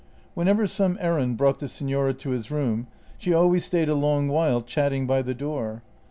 Whenever 0.33 0.65
some 0.65 0.97
errand 0.99 1.37
brought 1.37 1.59
the 1.59 1.67
signora 1.67 2.11
to 2.11 2.31
his 2.31 2.49
room 2.49 2.87
she 3.19 3.35
al 3.35 3.51
ways 3.51 3.65
stayed 3.65 3.87
a 3.87 3.93
long 3.93 4.27
while 4.27 4.63
chatting 4.63 5.05
by 5.05 5.21
the 5.21 5.35
door. 5.35 5.83